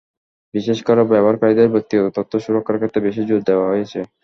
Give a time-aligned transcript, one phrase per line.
[0.53, 3.99] বিশেষ করে ব্যবহারকারীদের ব্যক্তিগত তথ্য সুরক্ষার ক্ষেত্রে বেশি জোর দেওয়া হয়েছে।